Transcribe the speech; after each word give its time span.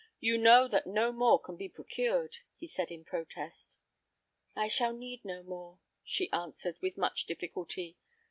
You 0.19 0.39
know 0.39 0.67
that 0.67 0.87
no 0.87 1.11
more 1.11 1.39
can 1.39 1.57
be 1.57 1.69
procured," 1.69 2.37
he 2.55 2.65
said, 2.65 2.89
in 2.89 3.05
protest. 3.05 3.77
"I 4.55 4.67
shall 4.67 4.93
need 4.93 5.23
no 5.23 5.43
more," 5.43 5.77
she 6.03 6.31
answered, 6.31 6.79
with 6.81 6.97
much 6.97 7.27
difficulty. 7.27 7.97